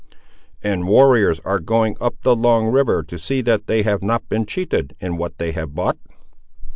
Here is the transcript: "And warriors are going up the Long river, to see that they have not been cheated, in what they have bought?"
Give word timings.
"And 0.63 0.87
warriors 0.87 1.39
are 1.41 1.59
going 1.59 1.95
up 2.01 2.15
the 2.23 2.35
Long 2.35 2.65
river, 2.69 3.03
to 3.03 3.19
see 3.19 3.41
that 3.41 3.67
they 3.67 3.83
have 3.83 4.01
not 4.01 4.27
been 4.27 4.47
cheated, 4.47 4.95
in 4.99 5.15
what 5.17 5.37
they 5.37 5.51
have 5.51 5.75
bought?" 5.75 5.99